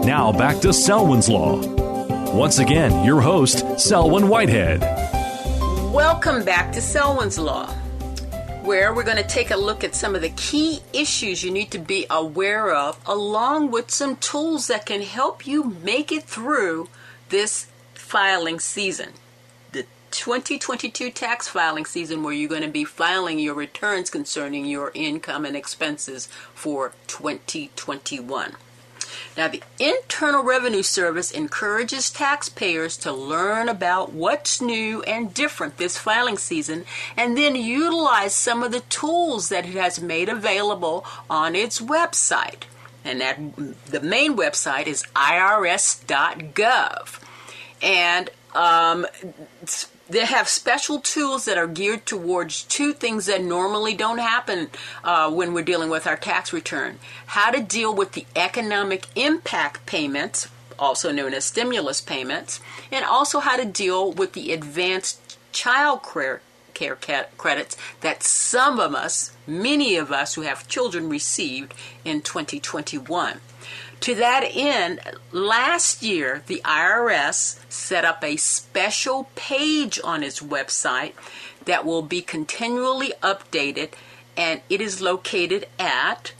Now 0.07 0.33
back 0.33 0.61
to 0.61 0.73
Selwyn's 0.73 1.29
Law. 1.29 1.76
Once 2.37 2.59
again, 2.59 3.03
your 3.03 3.23
host, 3.23 3.65
Selwyn 3.81 4.29
Whitehead. 4.29 4.83
Welcome 5.91 6.45
back 6.45 6.71
to 6.73 6.83
Selwyn's 6.83 7.39
Law, 7.39 7.67
where 8.63 8.93
we're 8.93 9.05
going 9.05 9.17
to 9.17 9.23
take 9.23 9.51
a 9.51 9.57
look 9.57 9.83
at 9.83 9.95
some 9.95 10.15
of 10.15 10.21
the 10.21 10.29
key 10.29 10.81
issues 10.93 11.43
you 11.43 11.51
need 11.51 11.71
to 11.71 11.79
be 11.79 12.05
aware 12.11 12.75
of, 12.75 13.01
along 13.07 13.71
with 13.71 13.91
some 13.91 14.17
tools 14.17 14.67
that 14.67 14.85
can 14.85 15.01
help 15.01 15.47
you 15.47 15.79
make 15.83 16.13
it 16.13 16.25
through 16.25 16.91
this 17.31 17.69
filing 17.95 18.61
season. 18.61 19.15
The 19.73 19.87
2022 20.11 21.11
tax 21.13 21.49
filing 21.49 21.87
season, 21.87 22.23
where 22.23 22.35
you're 22.35 22.51
going 22.51 22.61
to 22.61 22.69
be 22.69 22.85
filing 22.85 23.39
your 23.39 23.55
returns 23.55 24.11
concerning 24.11 24.67
your 24.67 24.91
income 24.93 25.47
and 25.47 25.57
expenses 25.57 26.27
for 26.55 26.93
2021. 27.07 28.57
Now, 29.37 29.49
the 29.49 29.63
Internal 29.79 30.43
Revenue 30.43 30.83
Service 30.83 31.31
encourages 31.31 32.11
taxpayers 32.11 32.97
to 32.99 33.13
learn 33.13 33.69
about 33.69 34.13
what's 34.13 34.63
new 34.63 35.03
and 35.03 35.35
different 35.35 35.77
this 35.77 35.99
filing 35.99 36.39
season 36.39 36.87
and 37.17 37.37
then 37.37 37.55
utilize 37.55 38.35
some 38.35 38.63
of 38.63 38.73
the 38.73 38.81
tools 38.81 39.51
that 39.51 39.67
it 39.67 39.75
has 39.75 40.01
made 40.01 40.31
available 40.31 41.05
on 41.29 41.55
its 41.55 41.81
website. 41.81 42.63
And 43.05 43.21
that 43.21 43.39
the 43.87 44.01
main 44.01 44.37
website 44.37 44.87
is 44.87 45.05
irs.gov. 45.15 47.21
And 47.83 48.31
um, 48.57 49.07
they 50.09 50.25
have 50.25 50.49
special 50.49 51.01
tools 51.01 51.45
that 51.47 51.59
are 51.59 51.67
geared 51.67 52.07
towards 52.07 52.63
two 52.65 52.93
things 52.93 53.27
that 53.27 53.43
normally 53.43 53.95
don't 53.95 54.19
happen 54.19 54.69
uh, 55.05 55.31
when 55.31 55.53
we're 55.53 55.65
dealing 55.65 55.91
with 55.91 56.07
our 56.07 56.17
tax 56.17 56.53
return 56.53 56.99
how 57.27 57.51
to 57.51 57.63
deal 57.63 57.95
with 57.95 58.13
the 58.13 58.27
economic 58.35 59.07
impact 59.15 59.85
payments 59.87 60.49
also 60.79 61.11
known 61.13 61.35
as 61.35 61.45
stimulus 61.45 62.01
payments 62.01 62.61
and 62.91 63.05
also 63.05 63.41
how 63.41 63.57
to 63.57 63.65
deal 63.65 64.13
with 64.13 64.33
the 64.33 64.53
advanced 64.53 65.39
child 65.53 66.03
care 66.03 66.41
care 66.75 67.27
credits 67.39 67.77
that 68.03 68.23
some 68.23 68.79
of 68.79 68.95
us, 68.95 69.35
many 69.47 69.97
of 69.97 70.13
us 70.13 70.35
who 70.35 70.43
have 70.43 70.69
children, 70.69 71.09
received 71.09 71.73
in 72.05 72.21
2021. 72.21 73.41
To 74.01 74.15
that 74.15 74.45
end, 74.55 75.01
last 75.33 76.03
year 76.03 76.43
the 76.47 76.61
IRS 76.65 77.59
set 77.69 78.05
up 78.05 78.23
a 78.23 78.37
special 78.37 79.31
page 79.35 79.99
on 80.05 80.23
its 80.23 80.41
website 80.41 81.15
that 81.65 81.85
will 81.85 82.03
be 82.03 82.23
continually 82.23 83.13
updated, 83.23 83.91
and 84.37 84.61
it 84.69 84.81
is 84.81 85.01
located 85.01 85.67
at 85.79 86.33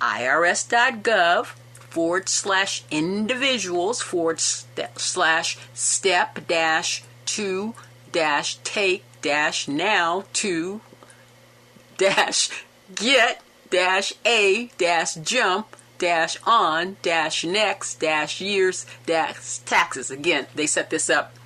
irs.gov 0.00 1.46
forward 1.74 2.28
slash 2.28 2.84
individuals 2.90 4.00
forward 4.00 4.40
slash 4.40 5.58
step 5.74 6.46
dash 6.46 7.02
two 7.26 7.74
dash 8.12 8.56
take 8.64 9.04
dash 9.20 9.68
now 9.68 10.24
to 10.32 10.80
dash 11.98 12.48
get 12.94 13.42
dash 13.68 14.14
a 14.24 14.70
dash 14.78 15.14
jump 15.16 15.76
dash 16.00 16.36
on 16.44 16.96
dash 17.02 17.44
next 17.44 18.00
dash 18.00 18.40
years 18.40 18.86
dash 19.06 19.58
taxes. 19.58 20.10
Again, 20.10 20.48
they 20.56 20.66
set 20.66 20.90
this 20.90 21.08
up 21.08 21.36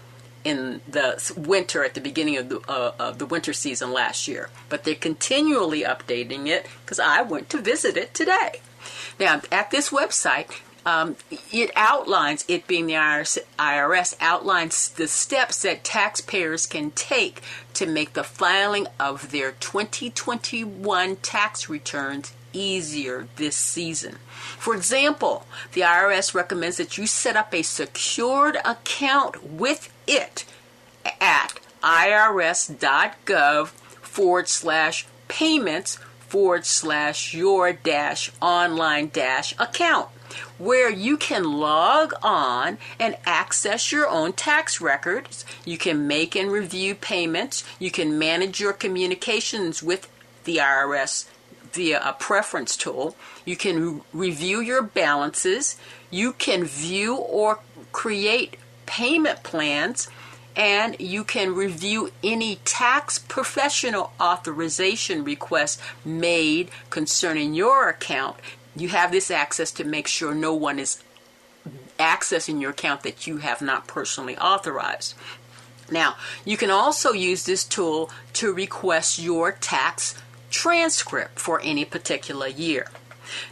in 0.44 0.80
the 0.88 1.32
winter 1.36 1.84
at 1.84 1.94
the 1.94 2.00
beginning 2.00 2.36
of 2.36 2.48
the, 2.48 2.60
uh, 2.68 2.92
of 2.98 3.18
the 3.18 3.26
winter 3.26 3.52
season 3.52 3.92
last 3.92 4.28
year, 4.28 4.50
but 4.68 4.84
they're 4.84 4.94
continually 4.94 5.82
updating 5.82 6.46
it 6.46 6.66
because 6.84 7.00
I 7.00 7.22
went 7.22 7.50
to 7.50 7.60
visit 7.60 7.96
it 7.96 8.14
today. 8.14 8.60
Now, 9.18 9.40
at 9.50 9.70
this 9.70 9.90
website, 9.90 10.60
um, 10.86 11.16
it 11.50 11.70
outlines, 11.74 12.44
it 12.46 12.66
being 12.66 12.86
the 12.86 12.92
IRS, 12.92 13.38
IRS, 13.58 14.16
outlines 14.20 14.90
the 14.90 15.08
steps 15.08 15.62
that 15.62 15.82
taxpayers 15.82 16.66
can 16.66 16.90
take 16.90 17.42
to 17.72 17.86
make 17.86 18.12
the 18.12 18.24
filing 18.24 18.86
of 19.00 19.30
their 19.30 19.52
2021 19.52 21.16
tax 21.16 21.70
returns 21.70 22.34
easier 22.52 23.28
this 23.36 23.56
season. 23.56 24.18
For 24.64 24.74
example, 24.74 25.44
the 25.72 25.82
IRS 25.82 26.34
recommends 26.34 26.78
that 26.78 26.96
you 26.96 27.06
set 27.06 27.36
up 27.36 27.52
a 27.52 27.60
secured 27.60 28.56
account 28.64 29.44
with 29.44 29.92
it 30.06 30.46
at 31.20 31.60
irs.gov 31.82 33.66
forward 33.68 34.48
slash 34.48 35.06
payments 35.28 35.96
forward 36.18 36.64
slash 36.64 37.34
your 37.34 37.74
dash 37.74 38.32
online 38.40 39.10
dash 39.10 39.54
account 39.58 40.08
where 40.56 40.88
you 40.88 41.18
can 41.18 41.44
log 41.44 42.14
on 42.22 42.78
and 42.98 43.18
access 43.26 43.92
your 43.92 44.08
own 44.08 44.32
tax 44.32 44.80
records. 44.80 45.44
You 45.66 45.76
can 45.76 46.06
make 46.06 46.34
and 46.34 46.50
review 46.50 46.94
payments. 46.94 47.64
You 47.78 47.90
can 47.90 48.18
manage 48.18 48.60
your 48.60 48.72
communications 48.72 49.82
with 49.82 50.08
the 50.44 50.56
IRS 50.56 51.26
via 51.74 52.00
a 52.02 52.12
preference 52.12 52.76
tool. 52.76 53.16
You 53.44 53.56
can 53.56 54.02
review 54.12 54.60
your 54.60 54.82
balances. 54.82 55.76
You 56.10 56.32
can 56.32 56.64
view 56.64 57.16
or 57.16 57.60
create 57.92 58.56
payment 58.86 59.42
plans. 59.42 60.08
And 60.56 60.96
you 61.00 61.24
can 61.24 61.54
review 61.54 62.12
any 62.22 62.56
tax 62.64 63.18
professional 63.18 64.12
authorization 64.20 65.24
requests 65.24 65.82
made 66.04 66.70
concerning 66.90 67.54
your 67.54 67.88
account. 67.88 68.36
You 68.76 68.88
have 68.88 69.10
this 69.10 69.30
access 69.30 69.72
to 69.72 69.84
make 69.84 70.06
sure 70.06 70.34
no 70.34 70.54
one 70.54 70.78
is 70.78 71.02
accessing 71.98 72.60
your 72.60 72.70
account 72.70 73.02
that 73.02 73.26
you 73.26 73.38
have 73.38 73.60
not 73.60 73.86
personally 73.86 74.36
authorized. 74.38 75.14
Now, 75.90 76.16
you 76.44 76.56
can 76.56 76.70
also 76.70 77.12
use 77.12 77.44
this 77.44 77.64
tool 77.64 78.10
to 78.34 78.52
request 78.52 79.18
your 79.18 79.52
tax 79.52 80.14
transcript 80.54 81.40
for 81.40 81.60
any 81.64 81.84
particular 81.84 82.46
year. 82.46 82.86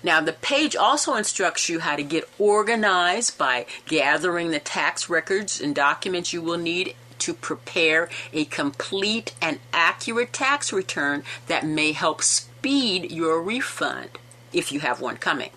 Now, 0.04 0.20
the 0.20 0.32
page 0.32 0.76
also 0.76 1.14
instructs 1.16 1.68
you 1.68 1.80
how 1.80 1.96
to 1.96 2.04
get 2.04 2.28
organized 2.38 3.36
by 3.36 3.66
gathering 3.86 4.52
the 4.52 4.60
tax 4.60 5.10
records 5.10 5.60
and 5.60 5.74
documents 5.74 6.32
you 6.32 6.40
will 6.40 6.58
need 6.58 6.94
to 7.18 7.34
prepare 7.34 8.08
a 8.32 8.44
complete 8.44 9.34
and 9.42 9.58
accurate 9.72 10.32
tax 10.32 10.72
return 10.72 11.24
that 11.48 11.66
may 11.66 11.90
help 11.90 12.22
speed 12.22 13.10
your 13.10 13.42
refund 13.42 14.10
if 14.52 14.70
you 14.70 14.80
have 14.80 15.00
one 15.00 15.16
coming. 15.16 15.50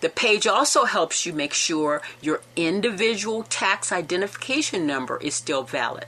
The 0.00 0.08
page 0.08 0.46
also 0.46 0.86
helps 0.86 1.24
you 1.24 1.32
make 1.32 1.54
sure 1.54 2.02
your 2.20 2.40
individual 2.56 3.44
tax 3.44 3.92
identification 3.92 4.86
number 4.86 5.18
is 5.18 5.34
still 5.34 5.62
valid. 5.62 6.06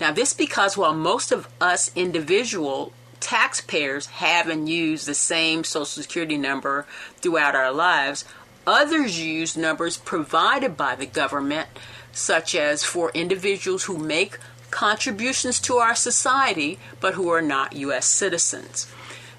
Now, 0.00 0.12
this 0.12 0.34
because 0.34 0.76
while 0.76 0.94
most 0.94 1.32
of 1.32 1.48
us 1.60 1.90
individual 1.94 2.92
taxpayers 3.22 4.06
have 4.06 4.48
and 4.48 4.68
use 4.68 5.06
the 5.06 5.14
same 5.14 5.64
Social 5.64 6.02
Security 6.02 6.36
number 6.36 6.84
throughout 7.16 7.54
our 7.54 7.72
lives. 7.72 8.24
Others 8.66 9.18
use 9.18 9.56
numbers 9.56 9.96
provided 9.96 10.76
by 10.76 10.94
the 10.94 11.06
government, 11.06 11.68
such 12.12 12.54
as 12.54 12.84
for 12.84 13.10
individuals 13.14 13.84
who 13.84 13.96
make 13.96 14.38
contributions 14.70 15.60
to 15.60 15.76
our 15.76 15.94
society 15.94 16.78
but 17.00 17.14
who 17.14 17.28
are 17.28 17.42
not 17.42 17.74
U.S. 17.74 18.06
citizens. 18.06 18.86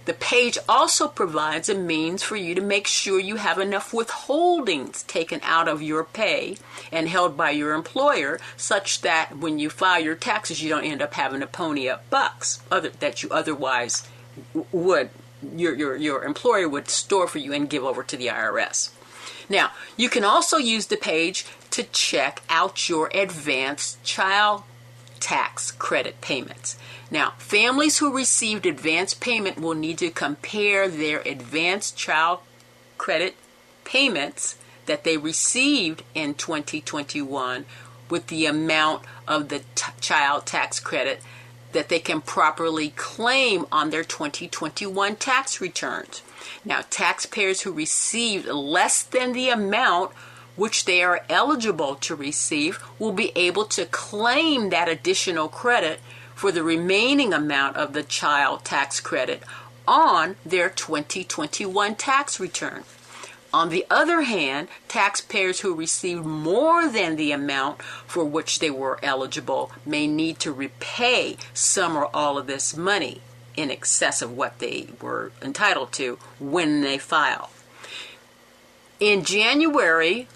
The 0.05 0.13
page 0.13 0.57
also 0.67 1.07
provides 1.07 1.69
a 1.69 1.75
means 1.75 2.23
for 2.23 2.35
you 2.35 2.55
to 2.55 2.61
make 2.61 2.87
sure 2.87 3.19
you 3.19 3.37
have 3.37 3.57
enough 3.57 3.91
withholdings 3.91 5.07
taken 5.07 5.39
out 5.43 5.67
of 5.67 5.81
your 5.81 6.03
pay 6.03 6.57
and 6.91 7.07
held 7.07 7.37
by 7.37 7.51
your 7.51 7.73
employer, 7.73 8.39
such 8.57 9.01
that 9.01 9.37
when 9.37 9.59
you 9.59 9.69
file 9.69 10.01
your 10.01 10.15
taxes, 10.15 10.61
you 10.61 10.69
don't 10.69 10.83
end 10.83 11.01
up 11.01 11.13
having 11.13 11.39
to 11.39 11.47
pony 11.47 11.87
up 11.87 12.09
bucks 12.09 12.61
other, 12.69 12.89
that 12.89 13.23
you 13.23 13.29
otherwise 13.29 14.07
would 14.71 15.09
your, 15.55 15.75
your, 15.75 15.95
your 15.95 16.23
employer 16.23 16.69
would 16.69 16.89
store 16.89 17.27
for 17.27 17.39
you 17.39 17.53
and 17.53 17.69
give 17.69 17.83
over 17.83 18.03
to 18.03 18.17
the 18.17 18.27
IRS. 18.27 18.91
Now, 19.49 19.71
you 19.97 20.09
can 20.09 20.23
also 20.23 20.57
use 20.57 20.87
the 20.87 20.97
page 20.97 21.45
to 21.71 21.83
check 21.83 22.41
out 22.49 22.87
your 22.87 23.09
advanced 23.13 24.03
child 24.03 24.63
tax 25.23 25.71
credit 25.71 26.19
payments. 26.19 26.77
Now, 27.09 27.31
families 27.37 27.99
who 27.99 28.13
received 28.13 28.65
advance 28.65 29.13
payment 29.13 29.57
will 29.57 29.73
need 29.73 29.99
to 29.99 30.09
compare 30.09 30.89
their 30.89 31.21
advanced 31.21 31.95
child 31.95 32.39
credit 32.97 33.35
payments 33.85 34.57
that 34.85 35.05
they 35.05 35.15
received 35.15 36.03
in 36.13 36.33
2021 36.33 37.65
with 38.09 38.27
the 38.27 38.45
amount 38.45 39.05
of 39.25 39.47
the 39.47 39.59
t- 39.75 39.93
child 40.01 40.45
tax 40.45 40.81
credit 40.81 41.21
that 41.71 41.87
they 41.87 41.99
can 41.99 42.19
properly 42.19 42.89
claim 42.89 43.65
on 43.71 43.91
their 43.91 44.03
2021 44.03 45.15
tax 45.15 45.61
returns. 45.61 46.21
Now, 46.65 46.81
taxpayers 46.89 47.61
who 47.61 47.71
received 47.71 48.45
less 48.47 49.03
than 49.03 49.31
the 49.31 49.49
amount 49.49 50.11
which 50.55 50.85
they 50.85 51.01
are 51.01 51.25
eligible 51.29 51.95
to 51.95 52.15
receive 52.15 52.79
will 52.99 53.11
be 53.11 53.31
able 53.35 53.65
to 53.65 53.85
claim 53.85 54.69
that 54.69 54.89
additional 54.89 55.47
credit 55.47 55.99
for 56.35 56.51
the 56.51 56.63
remaining 56.63 57.33
amount 57.33 57.75
of 57.77 57.93
the 57.93 58.03
child 58.03 58.63
tax 58.63 58.99
credit 58.99 59.43
on 59.87 60.35
their 60.45 60.69
2021 60.69 61.95
tax 61.95 62.39
return. 62.39 62.83
On 63.53 63.69
the 63.69 63.85
other 63.89 64.21
hand, 64.21 64.67
taxpayers 64.87 65.59
who 65.59 65.75
received 65.75 66.25
more 66.25 66.87
than 66.89 67.15
the 67.15 67.31
amount 67.31 67.83
for 67.83 68.25
which 68.25 68.57
they 68.57 68.71
were 68.71 68.99
eligible 69.03 69.71
may 69.85 70.07
need 70.07 70.39
to 70.39 70.51
repay 70.51 71.37
some 71.53 71.95
or 71.95 72.09
all 72.15 72.39
of 72.39 72.47
this 72.47 72.75
money 72.75 73.21
in 73.55 73.69
excess 73.69 74.23
of 74.23 74.35
what 74.35 74.57
they 74.57 74.87
were 74.99 75.31
entitled 75.41 75.91
to 75.91 76.17
when 76.39 76.81
they 76.81 76.97
file. 76.97 77.51
In 78.99 79.23
January 79.23 80.27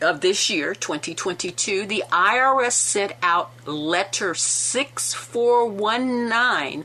of 0.00 0.20
this 0.20 0.50
year, 0.50 0.74
2022, 0.74 1.86
the 1.86 2.02
IRS 2.10 2.72
sent 2.72 3.12
out 3.22 3.52
letter 3.66 4.34
6419 4.34 6.84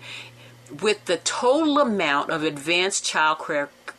with 0.82 1.06
the 1.06 1.18
total 1.18 1.80
amount 1.80 2.30
of 2.30 2.44
advanced 2.44 3.06
child 3.06 3.38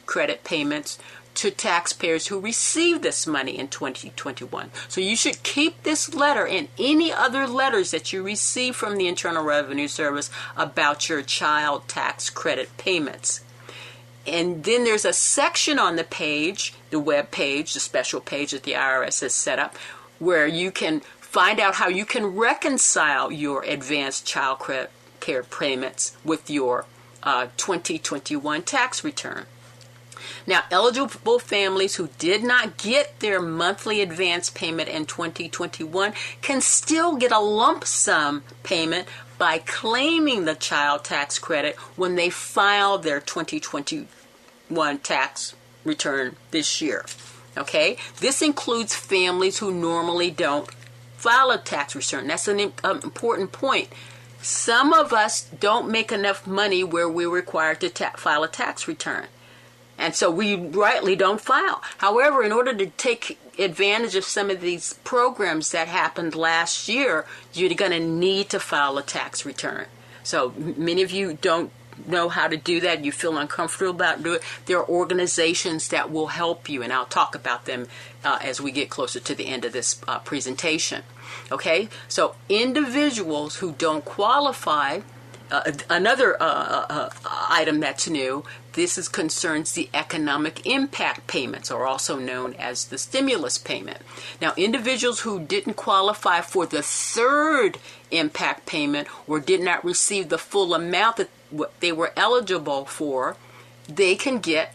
credit 0.07 0.45
payments 0.45 0.99
to 1.35 1.51
taxpayers 1.53 2.27
who 2.27 2.39
received 2.41 3.03
this 3.03 3.27
money 3.27 3.59
in 3.59 3.69
2021. 3.69 4.71
So 4.89 5.01
you 5.01 5.15
should 5.15 5.45
keep 5.45 5.85
this 5.85 6.13
letter 6.13 6.45
and 6.47 6.69
any 6.79 7.13
other 7.13 7.47
letters 7.47 7.93
that 7.93 8.13
you 8.13 8.25
receive 8.25 8.75
from 8.75 8.97
the 8.97 9.07
Internal 9.07 9.45
Revenue 9.45 9.87
Service 9.87 10.31
about 10.57 11.09
your 11.09 11.23
child 11.23 11.87
tax 11.87 12.29
credit 12.29 12.77
payments. 12.77 13.43
And 14.29 14.65
then 14.65 14.85
there's 14.85 15.05
a 15.05 15.13
section 15.13 15.79
on 15.79 15.97
the 15.97 16.05
page, 16.05 16.75
the 16.91 17.01
web 17.01 17.31
page, 17.31 17.75
the 17.75 17.81
special 17.81 18.21
page 18.21 18.51
that 18.51 18.65
the 18.65 18.73
IRS 18.73 19.23
has 19.23 19.33
set 19.33 19.59
up, 19.59 19.77
where 20.19 20.47
you 20.47 20.71
can 20.71 21.01
find 21.01 21.61
out 21.61 21.77
how 21.77 21.89
you 21.89 22.05
can 22.05 22.27
reconcile 22.27 23.31
your 23.31 23.63
advanced 23.63 24.27
child 24.27 24.61
care 25.21 25.43
payments 25.43 26.17
with 26.25 26.51
your 26.51 26.87
uh, 27.23 27.47
2021 27.57 28.63
tax 28.63 29.03
return. 29.03 29.47
Now, 30.47 30.63
eligible 30.71 31.39
families 31.39 31.97
who 31.97 32.09
did 32.19 32.43
not 32.43 32.77
get 32.79 33.21
their 33.21 33.41
monthly 33.41 34.01
advance 34.01 34.51
payment 34.51 34.89
in 34.89 35.07
2021 35.07 36.13
can 36.43 36.61
still 36.61 37.17
get 37.17 37.33
a 37.33 37.39
lump 37.39 37.85
sum 37.85 38.43
payment 38.63 39.07
by 39.37 39.59
claiming 39.59 40.45
the 40.45 40.55
child 40.55 41.05
tax 41.05 41.39
credit 41.39 41.77
when 41.97 42.17
they 42.17 42.31
file 42.31 42.99
their 42.99 43.21
2021 44.69 44.99
tax 44.99 45.55
return 45.85 46.37
this 46.51 46.81
year. 46.81 47.05
Okay? 47.57 47.97
This 48.21 48.43
includes 48.43 48.95
families 48.95 49.59
who 49.59 49.73
normally 49.73 50.31
don't 50.31 50.71
file 51.17 51.51
a 51.51 51.59
tax 51.59 51.95
return. 51.97 52.29
That's 52.29 52.49
an 52.49 52.73
um, 52.85 53.01
important 53.03 53.53
point. 53.53 53.89
Some 54.41 54.93
of 54.93 55.13
us 55.13 55.43
don't 55.59 55.91
make 55.91 56.13
enough 56.13 56.47
money 56.47 56.85
where 56.85 57.09
we're 57.09 57.31
required 57.31 57.81
to 57.81 57.89
ta- 57.89 58.13
file 58.17 58.45
a 58.45 58.49
tax 58.49 58.87
return. 58.87 59.27
And 60.01 60.15
so 60.15 60.31
we 60.31 60.55
rightly 60.55 61.17
don't 61.17 61.41
file. 61.41 61.83
However, 61.99 62.45
in 62.45 62.53
order 62.53 62.73
to 62.73 62.87
take 62.87 63.37
advantage 63.59 64.15
of 64.15 64.23
some 64.23 64.49
of 64.49 64.61
these 64.61 64.93
programs 65.03 65.73
that 65.73 65.89
happened 65.89 66.37
last 66.37 66.89
year, 66.89 67.27
you're 67.53 67.75
going 67.75 67.91
to 67.91 67.99
need 67.99 68.49
to 68.51 68.61
file 68.61 68.97
a 68.97 69.03
tax 69.03 69.45
return. 69.45 69.87
So 70.23 70.55
many 70.57 71.03
of 71.03 71.11
you 71.11 71.37
don't 71.41 71.73
know 72.07 72.29
how 72.29 72.49
to 72.49 72.57
do 72.57 72.81
that, 72.81 73.05
you 73.05 73.13
feel 73.13 73.37
uncomfortable 73.37 73.91
about 73.91 74.23
doing 74.23 74.37
it, 74.37 74.43
there 74.67 74.79
are 74.79 74.89
organizations 74.89 75.89
that 75.89 76.11
will 76.11 76.29
help 76.29 76.69
you, 76.69 76.83
and 76.83 76.93
I'll 76.93 77.07
talk 77.07 77.35
about 77.35 77.65
them 77.65 77.89
uh, 78.25 78.39
as 78.43 78.61
we 78.61 78.71
get 78.73 78.91
closer 78.91 79.21
to 79.21 79.35
the 79.35 79.47
end 79.47 79.65
of 79.65 79.73
this 79.73 80.01
uh, 80.07 80.19
presentation. 80.21 81.03
Okay, 81.51 81.89
so 82.09 82.35
individuals 82.49 83.57
who 83.57 83.73
don't 83.73 84.05
qualify. 84.05 85.01
Uh, 85.51 85.73
another 85.89 86.37
uh, 86.43 86.45
uh, 86.45 86.87
uh, 86.91 87.11
item 87.49 87.81
that's 87.81 88.07
new. 88.07 88.45
This 88.75 88.99
is 88.99 89.09
concerns 89.09 89.73
the 89.73 89.89
economic 89.95 90.67
impact 90.67 91.27
payments, 91.27 91.71
or 91.71 91.87
also 91.87 92.19
known 92.19 92.53
as 92.59 92.85
the 92.85 92.99
stimulus 92.99 93.57
payment. 93.57 94.03
Now, 94.43 94.53
individuals 94.59 95.21
who 95.21 95.41
didn't 95.41 95.75
qualify 95.75 96.43
for 96.43 96.67
the 96.67 96.83
third 96.83 97.79
impact 98.11 98.67
payment 98.67 99.09
or 99.27 99.41
did 99.41 99.63
not 99.63 99.85
receive 99.85 100.29
the 100.29 100.39
full 100.39 100.75
amount 100.75 101.17
that 101.17 101.31
they 101.81 101.93
were 101.93 102.13
eligible 102.17 102.85
for, 102.85 103.37
they 103.89 104.15
can 104.15 104.39
get 104.39 104.75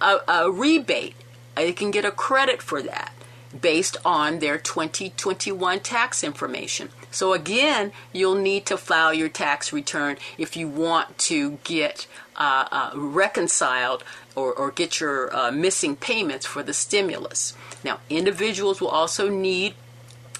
a, 0.00 0.18
a 0.28 0.50
rebate. 0.50 1.14
They 1.54 1.72
can 1.72 1.90
get 1.90 2.04
a 2.04 2.10
credit 2.10 2.62
for 2.62 2.82
that 2.82 3.12
based 3.58 3.96
on 4.04 4.38
their 4.38 4.56
2021 4.56 5.80
tax 5.80 6.24
information. 6.24 6.88
So, 7.10 7.34
again, 7.34 7.92
you'll 8.12 8.36
need 8.36 8.64
to 8.66 8.78
file 8.78 9.12
your 9.12 9.28
tax 9.28 9.72
return 9.72 10.16
if 10.38 10.56
you 10.56 10.66
want 10.66 11.18
to 11.18 11.58
get 11.62 12.06
uh, 12.36 12.66
uh, 12.72 12.90
reconciled 12.94 14.02
or, 14.34 14.54
or, 14.54 14.70
get 14.70 14.98
your 14.98 15.34
uh, 15.36 15.52
missing 15.52 15.94
payments 15.94 16.46
for 16.46 16.62
the 16.62 16.72
stimulus. 16.72 17.54
Now, 17.84 18.00
individuals 18.08 18.80
will 18.80 18.88
also 18.88 19.28
need 19.28 19.74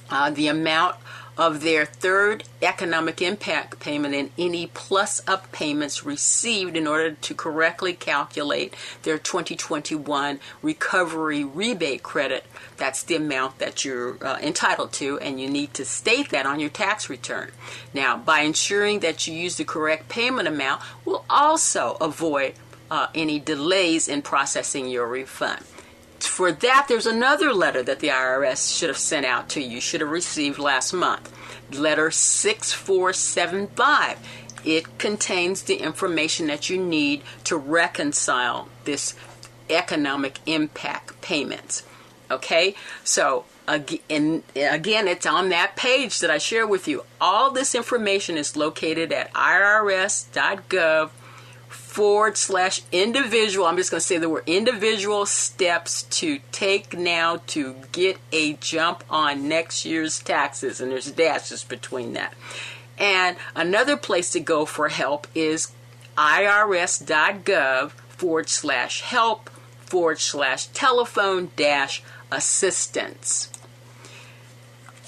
uh, 0.08 0.30
the 0.30 0.48
amount 0.48 0.96
of 1.36 1.62
their 1.62 1.86
third 1.86 2.44
economic 2.60 3.22
impact 3.22 3.80
payment 3.80 4.14
and 4.14 4.30
any 4.36 4.66
plus 4.66 5.22
up 5.26 5.50
payments 5.50 6.04
received 6.04 6.76
in 6.76 6.86
order 6.86 7.12
to 7.12 7.34
correctly 7.34 7.94
calculate 7.94 8.74
their 9.02 9.18
2021 9.18 10.38
recovery 10.60 11.42
rebate 11.42 12.02
credit. 12.02 12.44
That's 12.76 13.02
the 13.02 13.16
amount 13.16 13.58
that 13.58 13.84
you're 13.84 14.22
uh, 14.24 14.38
entitled 14.40 14.92
to, 14.94 15.18
and 15.20 15.40
you 15.40 15.48
need 15.48 15.72
to 15.74 15.84
state 15.84 16.30
that 16.30 16.46
on 16.46 16.60
your 16.60 16.70
tax 16.70 17.08
return. 17.08 17.50
Now, 17.94 18.16
by 18.16 18.40
ensuring 18.40 19.00
that 19.00 19.26
you 19.26 19.34
use 19.34 19.56
the 19.56 19.64
correct 19.64 20.08
payment 20.08 20.48
amount, 20.48 20.82
we'll 21.04 21.24
also 21.30 21.96
avoid 22.00 22.54
uh, 22.90 23.06
any 23.14 23.38
delays 23.38 24.06
in 24.06 24.20
processing 24.20 24.88
your 24.88 25.06
refund 25.06 25.64
for 26.26 26.52
that, 26.52 26.86
there's 26.88 27.06
another 27.06 27.52
letter 27.52 27.82
that 27.82 28.00
the 28.00 28.08
IRS 28.08 28.76
should 28.76 28.88
have 28.88 28.98
sent 28.98 29.26
out 29.26 29.48
to 29.50 29.60
you, 29.60 29.80
should 29.80 30.00
have 30.00 30.10
received 30.10 30.58
last 30.58 30.92
month. 30.92 31.32
Letter 31.72 32.10
6475. 32.10 34.18
It 34.64 34.98
contains 34.98 35.62
the 35.62 35.76
information 35.76 36.46
that 36.46 36.70
you 36.70 36.78
need 36.78 37.22
to 37.44 37.56
reconcile 37.56 38.68
this 38.84 39.14
economic 39.68 40.38
impact 40.46 41.20
payments. 41.20 41.82
Okay? 42.30 42.76
So, 43.02 43.44
again, 43.66 44.44
again, 44.54 45.08
it's 45.08 45.26
on 45.26 45.48
that 45.48 45.74
page 45.76 46.20
that 46.20 46.30
I 46.30 46.38
share 46.38 46.66
with 46.66 46.86
you. 46.86 47.04
All 47.20 47.50
this 47.50 47.74
information 47.74 48.36
is 48.36 48.56
located 48.56 49.12
at 49.12 49.32
irs.gov 49.32 51.10
forward 51.92 52.38
slash 52.38 52.80
individual. 52.90 53.66
I'm 53.66 53.76
just 53.76 53.90
going 53.90 54.00
to 54.00 54.06
say 54.06 54.16
there 54.16 54.26
were 54.26 54.44
individual 54.46 55.26
steps 55.26 56.04
to 56.04 56.40
take 56.50 56.96
now 56.96 57.42
to 57.48 57.76
get 57.92 58.16
a 58.32 58.54
jump 58.54 59.04
on 59.10 59.46
next 59.46 59.84
year's 59.84 60.18
taxes, 60.18 60.80
and 60.80 60.90
there's 60.90 61.10
dashes 61.10 61.64
between 61.64 62.14
that. 62.14 62.32
And 62.96 63.36
another 63.54 63.98
place 63.98 64.30
to 64.30 64.40
go 64.40 64.64
for 64.64 64.88
help 64.88 65.26
is 65.34 65.72
irs.gov 66.16 67.90
forward 67.90 68.48
slash 68.48 69.02
help 69.02 69.50
forward 69.80 70.18
slash 70.18 70.68
telephone 70.68 71.50
dash 71.56 72.02
assistance. 72.30 73.50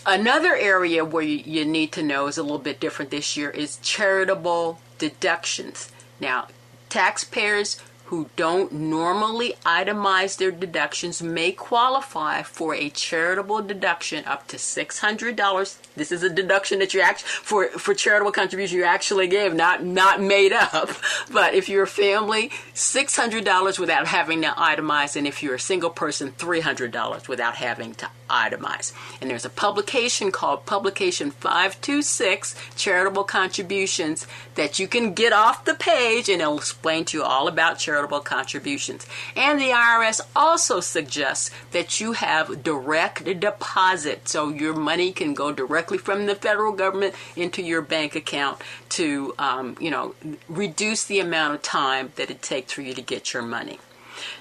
Another 0.05 0.55
area 0.55 1.03
where 1.03 1.25
you 1.25 1.65
need 1.65 1.93
to 1.93 2.03
know 2.03 2.27
is 2.27 2.37
a 2.37 2.43
little 2.43 2.59
bit 2.59 2.79
different 2.79 3.11
this 3.11 3.39
year 3.39 3.49
is 3.49 3.79
charitable 3.79 4.81
deductions. 4.99 5.91
Now, 6.21 6.49
Taxpayers 6.95 7.83
who 8.05 8.31
don't 8.37 8.71
normally 8.71 9.55
itemize 9.67 10.39
their 10.39 10.53
deductions 10.53 11.21
may 11.21 11.51
qualify 11.51 12.43
for 12.43 12.73
a 12.73 12.89
charitable 12.89 13.63
deduction 13.63 14.25
up 14.27 14.47
to 14.47 14.57
$600. 14.57 15.77
This 15.97 16.13
is 16.13 16.23
a 16.23 16.31
deduction 16.31 16.79
that 16.79 16.95
you 16.95 17.01
actually 17.01 17.29
for 17.29 17.67
for 17.71 17.95
charitable 17.95 18.31
contribution 18.31 18.79
you 18.79 18.85
actually 18.85 19.27
gave, 19.27 19.55
not 19.55 19.83
not 19.83 20.23
made 20.23 20.53
up. 20.53 20.91
But 21.33 21.55
if 21.55 21.69
you're 21.69 21.83
a 21.83 21.89
family, 21.89 22.51
$600 22.75 23.79
without 23.81 24.07
having 24.07 24.43
to 24.43 24.49
itemize 24.51 25.17
and 25.17 25.27
if 25.27 25.43
you're 25.43 25.57
a 25.57 25.59
single 25.59 25.91
person, 25.91 26.31
$300 26.31 27.27
without 27.27 27.57
having 27.57 27.95
to 27.95 28.09
itemize. 28.29 28.93
And 29.21 29.31
there's 29.31 29.45
a 29.45 29.51
publication 29.51 30.31
called 30.31 30.67
Publication 30.67 31.31
526 31.31 32.55
Charitable 32.77 33.25
Contributions 33.25 34.27
that 34.55 34.79
you 34.79 34.89
can 34.89 35.15
get 35.15 35.33
off 35.33 35.65
the 35.65 35.75
page 35.75 36.29
and 36.29 36.41
it'll 36.41 36.59
explain 36.59 37.05
to 37.07 37.19
you 37.19 37.25
all 37.25 37.49
about 37.49 37.79
charitable 37.79 38.21
contributions. 38.21 39.07
And 39.37 39.61
the 39.61 39.71
IRS 39.71 40.21
also 40.35 40.81
suggests 40.81 41.51
that 41.73 42.01
you 42.01 42.13
have 42.13 42.63
direct 42.63 43.25
deposit, 43.41 44.29
so 44.29 44.49
your 44.49 44.75
money 44.75 45.13
can 45.13 45.35
go 45.35 45.53
directly 45.53 45.99
from 45.99 46.27
the 46.27 46.35
federal 46.35 46.73
government 46.73 47.15
into 47.37 47.63
your 47.63 47.83
bank 47.83 48.15
account 48.15 48.61
to, 48.91 49.35
um, 49.39 49.77
you 49.81 49.91
know, 49.91 50.15
reduce 50.49 51.05
the 51.05 51.21
amount 51.21 51.55
of 51.55 51.63
time 51.63 52.13
that 52.17 52.31
it 52.31 52.43
takes 52.43 52.73
for 52.73 52.83
you 52.83 52.95
to 52.95 53.03
get 53.03 53.33
your 53.33 53.43
money. 53.43 53.79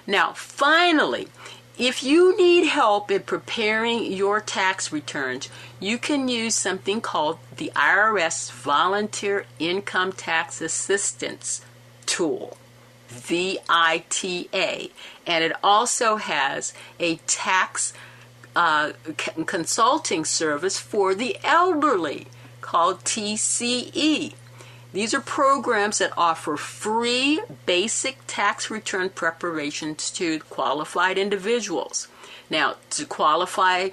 Now, 0.05 0.33
finally, 0.33 1.27
if 1.77 2.03
you 2.03 2.37
need 2.37 2.67
help 2.67 3.09
in 3.09 3.23
preparing 3.23 4.11
your 4.11 4.39
tax 4.39 4.91
returns, 4.91 5.49
you 5.79 5.97
can 5.97 6.27
use 6.27 6.55
something 6.55 7.01
called 7.01 7.39
the 7.57 7.71
IRS 7.75 8.51
Volunteer 8.51 9.45
Income 9.59 10.13
Tax 10.13 10.61
Assistance 10.61 11.65
Tool. 12.05 12.57
VITA. 13.13 14.89
And 15.25 15.43
it 15.43 15.53
also 15.63 16.15
has 16.17 16.73
a 16.99 17.15
tax 17.27 17.93
uh, 18.55 18.93
consulting 19.45 20.25
service 20.25 20.79
for 20.79 21.15
the 21.15 21.37
elderly 21.43 22.27
called 22.61 23.03
TCE. 23.03 24.33
These 24.93 25.15
are 25.15 25.21
programs 25.21 25.97
that 25.97 26.13
offer 26.15 26.55
free 26.55 27.41
basic 27.65 28.19
tax 28.27 28.69
return 28.69 29.09
preparations 29.09 30.11
to 30.11 30.39
qualified 30.41 31.17
individuals. 31.17 32.07
Now, 32.47 32.75
to 32.91 33.05
qualify 33.05 33.89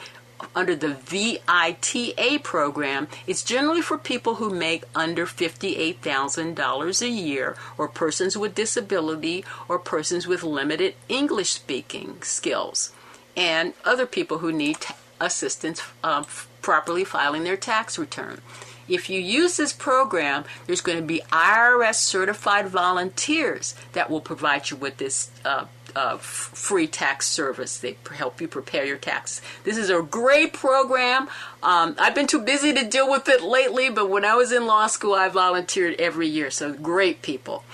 under 0.54 0.76
the 0.76 0.92
VITA 0.94 2.40
program, 2.42 3.08
it's 3.26 3.42
generally 3.42 3.80
for 3.80 3.96
people 3.96 4.36
who 4.36 4.50
make 4.50 4.84
under 4.94 5.26
$58,000 5.26 7.02
a 7.02 7.08
year, 7.08 7.56
or 7.78 7.88
persons 7.88 8.36
with 8.36 8.54
disability, 8.54 9.44
or 9.68 9.78
persons 9.78 10.26
with 10.26 10.42
limited 10.42 10.94
English 11.08 11.50
speaking 11.50 12.22
skills, 12.22 12.92
and 13.34 13.72
other 13.84 14.06
people 14.06 14.38
who 14.38 14.52
need 14.52 14.76
assistance 15.18 15.82
um, 16.04 16.26
properly 16.60 17.04
filing 17.04 17.44
their 17.44 17.56
tax 17.56 17.98
return. 17.98 18.40
If 18.90 19.08
you 19.08 19.20
use 19.20 19.56
this 19.56 19.72
program, 19.72 20.44
there's 20.66 20.80
going 20.80 20.98
to 20.98 21.04
be 21.04 21.22
IRS 21.30 21.94
certified 21.94 22.68
volunteers 22.68 23.74
that 23.92 24.10
will 24.10 24.20
provide 24.20 24.70
you 24.70 24.76
with 24.76 24.96
this 24.96 25.30
uh, 25.44 25.66
uh, 25.94 26.16
free 26.18 26.86
tax 26.86 27.28
service. 27.28 27.78
They 27.78 27.96
help 28.16 28.40
you 28.40 28.48
prepare 28.48 28.84
your 28.84 28.96
taxes. 28.96 29.42
This 29.64 29.76
is 29.76 29.90
a 29.90 30.02
great 30.02 30.52
program. 30.52 31.28
Um, 31.62 31.94
I've 31.98 32.14
been 32.14 32.26
too 32.26 32.40
busy 32.40 32.72
to 32.74 32.84
deal 32.84 33.10
with 33.10 33.28
it 33.28 33.42
lately, 33.42 33.90
but 33.90 34.10
when 34.10 34.24
I 34.24 34.34
was 34.34 34.52
in 34.52 34.66
law 34.66 34.88
school, 34.88 35.14
I 35.14 35.28
volunteered 35.28 36.00
every 36.00 36.26
year. 36.26 36.50
So 36.50 36.72
great 36.72 37.22
people. 37.22 37.64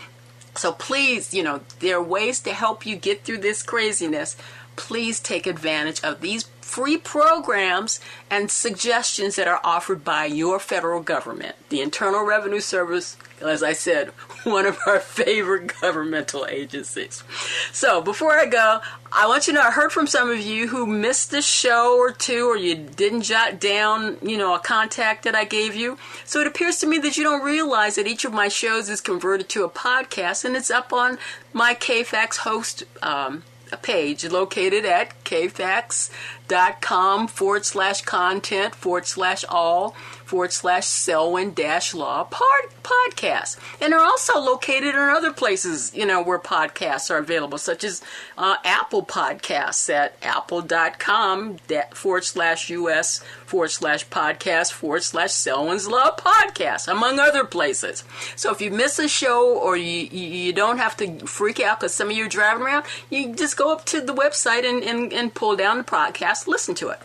So 0.54 0.72
please, 0.72 1.34
you 1.34 1.42
know, 1.42 1.60
there 1.80 1.96
are 1.96 2.02
ways 2.02 2.40
to 2.40 2.52
help 2.52 2.86
you 2.86 2.96
get 2.96 3.24
through 3.24 3.38
this 3.38 3.62
craziness. 3.62 4.36
please 4.76 5.20
take 5.20 5.46
advantage 5.46 6.02
of 6.04 6.20
these 6.20 6.44
free 6.76 6.98
programs 6.98 7.98
and 8.28 8.50
suggestions 8.50 9.36
that 9.36 9.48
are 9.48 9.62
offered 9.64 10.04
by 10.04 10.26
your 10.26 10.58
federal 10.58 11.00
government. 11.00 11.56
The 11.70 11.80
Internal 11.80 12.22
Revenue 12.22 12.60
Service, 12.60 13.16
as 13.40 13.62
I 13.62 13.72
said, 13.72 14.08
one 14.44 14.66
of 14.66 14.78
our 14.86 15.00
favorite 15.00 15.72
governmental 15.80 16.44
agencies. 16.44 17.24
So 17.72 18.02
before 18.02 18.32
I 18.32 18.44
go, 18.44 18.82
I 19.10 19.26
want 19.26 19.46
you 19.46 19.54
to 19.54 19.58
know 19.58 19.64
I 19.66 19.70
heard 19.70 19.90
from 19.90 20.06
some 20.06 20.28
of 20.30 20.38
you 20.38 20.68
who 20.68 20.86
missed 20.86 21.32
a 21.32 21.40
show 21.40 21.96
or 21.96 22.12
two 22.12 22.46
or 22.46 22.58
you 22.58 22.74
didn't 22.74 23.22
jot 23.22 23.58
down, 23.58 24.18
you 24.20 24.36
know, 24.36 24.54
a 24.54 24.58
contact 24.58 25.24
that 25.24 25.34
I 25.34 25.46
gave 25.46 25.74
you. 25.74 25.96
So 26.26 26.42
it 26.42 26.46
appears 26.46 26.76
to 26.80 26.86
me 26.86 26.98
that 26.98 27.16
you 27.16 27.24
don't 27.24 27.42
realize 27.42 27.94
that 27.94 28.06
each 28.06 28.26
of 28.26 28.34
my 28.34 28.48
shows 28.48 28.90
is 28.90 29.00
converted 29.00 29.48
to 29.48 29.64
a 29.64 29.70
podcast 29.70 30.44
and 30.44 30.54
it's 30.54 30.70
up 30.70 30.92
on 30.92 31.16
my 31.54 31.74
KFAX 31.74 32.36
host 32.36 32.84
um, 33.02 33.44
page 33.82 34.24
located 34.24 34.84
at 34.84 35.12
kfax.com 35.24 36.36
forward 36.48 37.64
slash 37.64 38.02
content 38.02 38.74
forward 38.74 39.06
slash 39.06 39.44
all 39.48 39.94
forward 40.26 40.52
slash 40.52 40.86
Selwyn 40.86 41.54
dash 41.54 41.94
law 41.94 42.24
pod, 42.24 42.64
podcast. 42.82 43.58
And 43.80 43.92
they're 43.92 44.00
also 44.00 44.38
located 44.40 44.94
in 44.94 44.96
other 44.96 45.32
places, 45.32 45.94
you 45.94 46.04
know, 46.04 46.20
where 46.22 46.38
podcasts 46.38 47.10
are 47.10 47.18
available, 47.18 47.58
such 47.58 47.84
as 47.84 48.02
uh, 48.36 48.56
Apple 48.64 49.04
Podcasts 49.04 49.88
at 49.88 50.16
apple.com 50.22 51.58
forward 51.94 52.24
slash 52.24 52.70
US 52.70 53.22
forward 53.46 53.70
slash 53.70 54.06
podcast 54.08 54.72
forward 54.72 55.04
slash 55.04 55.32
Selwyn's 55.32 55.86
Law 55.86 56.14
podcast, 56.16 56.88
among 56.88 57.20
other 57.20 57.44
places. 57.44 58.02
So 58.34 58.52
if 58.52 58.60
you 58.60 58.72
miss 58.72 58.98
a 58.98 59.08
show 59.08 59.56
or 59.56 59.76
you, 59.76 60.06
you 60.06 60.52
don't 60.52 60.78
have 60.78 60.96
to 60.98 61.24
freak 61.26 61.60
out 61.60 61.80
because 61.80 61.94
some 61.94 62.10
of 62.10 62.16
you 62.16 62.26
are 62.26 62.28
driving 62.28 62.64
around, 62.64 62.84
you 63.10 63.34
just 63.34 63.56
go 63.56 63.72
up 63.72 63.84
to 63.86 64.00
the 64.00 64.14
website 64.14 64.68
and, 64.68 64.82
and, 64.82 65.12
and 65.12 65.32
pull 65.32 65.54
down 65.54 65.78
the 65.78 65.84
podcast, 65.84 66.35
listen 66.46 66.74
to 66.76 66.88
it. 66.88 67.00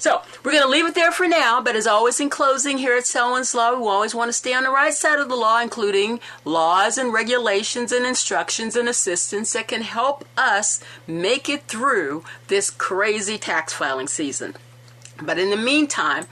So 0.00 0.22
we're 0.42 0.52
going 0.52 0.64
to 0.64 0.68
leave 0.70 0.86
it 0.86 0.94
there 0.94 1.12
for 1.12 1.28
now, 1.28 1.60
but 1.60 1.76
as 1.76 1.86
always, 1.86 2.20
in 2.20 2.30
closing, 2.30 2.78
here 2.78 2.96
at 2.96 3.06
Selwyn's 3.06 3.54
Law, 3.54 3.74
we 3.74 3.86
always 3.86 4.14
want 4.14 4.30
to 4.30 4.32
stay 4.32 4.54
on 4.54 4.62
the 4.62 4.70
right 4.70 4.94
side 4.94 5.18
of 5.18 5.28
the 5.28 5.36
law, 5.36 5.60
including 5.60 6.20
laws 6.46 6.96
and 6.96 7.12
regulations 7.12 7.92
and 7.92 8.06
instructions 8.06 8.76
and 8.76 8.88
assistance 8.88 9.52
that 9.52 9.68
can 9.68 9.82
help 9.82 10.24
us 10.38 10.82
make 11.06 11.50
it 11.50 11.64
through 11.64 12.24
this 12.48 12.70
crazy 12.70 13.36
tax 13.36 13.74
filing 13.74 14.06
season. 14.06 14.54
But 15.20 15.38
in 15.38 15.50
the 15.50 15.56
meantime, 15.58 16.28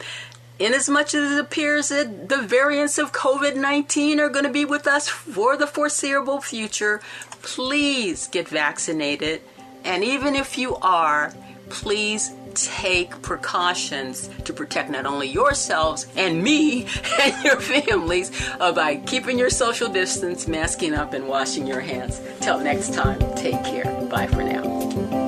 inasmuch 0.59 1.15
as 1.15 1.33
it 1.33 1.39
appears 1.39 1.91
that 1.91 2.31
the 2.31 2.41
variants 2.41 2.97
of 2.97 3.13
COVID 3.13 3.55
19 3.55 4.19
are 4.19 4.31
going 4.31 4.47
to 4.47 4.51
be 4.51 4.65
with 4.65 4.87
us 4.87 5.09
for 5.09 5.59
the 5.59 5.67
foreseeable 5.67 6.41
future, 6.41 7.03
please 7.43 8.29
get 8.29 8.49
vaccinated. 8.49 9.43
And 9.85 10.03
even 10.03 10.35
if 10.35 10.57
you 10.57 10.77
are, 10.77 11.35
please 11.71 12.33
take 12.55 13.21
precautions 13.23 14.29
to 14.45 14.53
protect 14.53 14.91
not 14.91 15.07
only 15.07 15.29
yourselves 15.29 16.07
and 16.17 16.43
me 16.43 16.87
and 17.21 17.45
your 17.45 17.61
families 17.61 18.31
uh, 18.61 18.73
by 18.73 18.97
keeping 18.97 19.39
your 19.39 19.51
social 19.51 19.89
distance, 19.89 20.49
masking 20.49 20.95
up, 20.95 21.13
and 21.15 21.29
washing 21.29 21.67
your 21.67 21.81
hands. 21.81 22.21
Till 22.41 22.59
next 22.59 22.95
time, 22.95 23.19
take 23.37 23.63
care. 23.65 23.85
Bye 24.11 24.27
for 24.27 24.43
now. 24.43 25.28